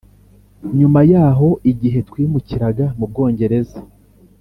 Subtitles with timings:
[0.77, 3.79] Nyuma yaho igihe twimukiraga mu Bwongereza